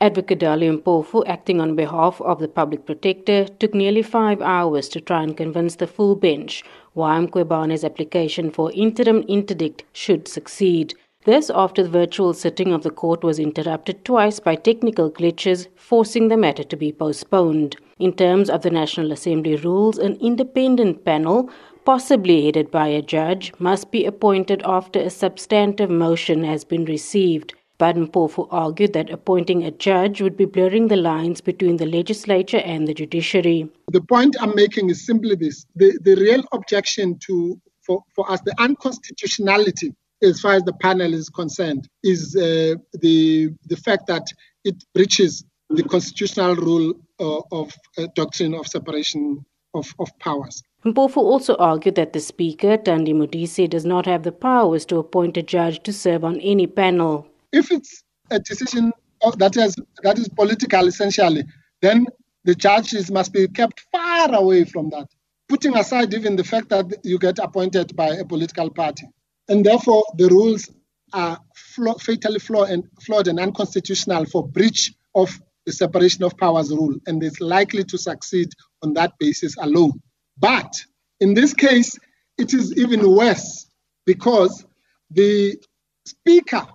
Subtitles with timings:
[0.00, 5.00] Advocate Dali Mpofu, acting on behalf of the public protector, took nearly five hours to
[5.00, 10.94] try and convince the full bench why Mkhwebane's application for interim interdict should succeed.
[11.24, 16.28] This after the virtual sitting of the court was interrupted twice by technical glitches, forcing
[16.28, 17.74] the matter to be postponed.
[17.98, 21.50] In terms of the National Assembly rules, an independent panel,
[21.84, 27.54] possibly headed by a judge, must be appointed after a substantive motion has been received.
[27.78, 32.88] Mpofu argued that appointing a judge would be blurring the lines between the legislature and
[32.88, 33.68] the judiciary.
[33.92, 38.40] The point I'm making is simply this the, the real objection to for, for us,
[38.42, 44.26] the unconstitutionality as far as the panel is concerned, is uh, the the fact that
[44.64, 50.62] it breaches the constitutional rule uh, of uh, doctrine of separation of, of powers.
[50.84, 55.36] Mpofu also argued that the Speaker, Thandi Modise, does not have the powers to appoint
[55.36, 57.26] a judge to serve on any panel.
[57.52, 61.44] If it's a decision oh, that is that is political essentially,
[61.82, 62.06] then
[62.44, 65.06] the judges must be kept far away from that.
[65.48, 69.08] Putting aside even the fact that you get appointed by a political party,
[69.48, 70.70] and therefore the rules
[71.14, 75.30] are flaw, fatally flawed and, flawed and unconstitutional for breach of
[75.64, 78.48] the separation of powers rule, and is likely to succeed
[78.82, 79.92] on that basis alone.
[80.38, 80.74] But
[81.20, 81.98] in this case,
[82.36, 83.68] it is even worse
[84.04, 84.64] because
[85.10, 85.58] the
[86.04, 86.66] speaker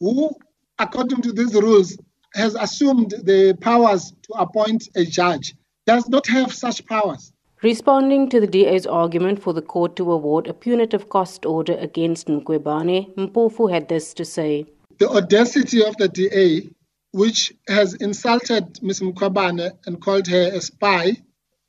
[0.00, 0.30] who,
[0.78, 1.96] according to these rules,
[2.34, 5.54] has assumed the powers to appoint a judge,
[5.86, 7.32] does not have such powers.
[7.62, 12.28] Responding to the DA's argument for the court to award a punitive cost order against
[12.28, 14.66] Mkhwebane, Mpofu had this to say.
[14.98, 16.70] The audacity of the DA,
[17.12, 19.00] which has insulted Ms.
[19.00, 21.16] Mkhwebane and called her a spy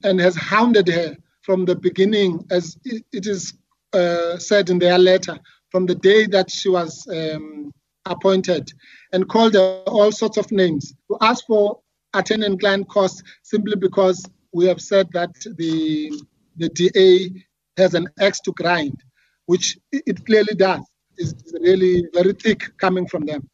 [0.04, 3.54] and has hounded her from the beginning, as it is
[3.94, 5.40] uh, said in their letter,
[5.72, 7.72] from the day that she was um,
[8.10, 8.72] appointed
[9.14, 11.80] and called all sorts of names to ask for
[12.14, 16.12] attendant client costs simply because we have said that the
[16.58, 17.46] the DA
[17.78, 19.02] has an axe to grind,
[19.45, 20.82] which it clearly does.
[21.17, 23.50] Is really very thick coming from them.